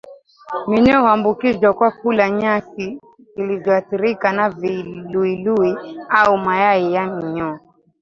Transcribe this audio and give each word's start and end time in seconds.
Minyoo 0.67 1.01
huambukizwa 1.03 1.73
kwa 1.73 1.91
kula 1.91 2.29
nyasi 2.29 2.99
zilizoathiriwa 3.35 4.33
na 4.33 4.49
viluilui 4.49 5.75
au 6.09 6.37
mayai 6.37 6.93
ya 6.93 7.05
minyoo 7.15 7.59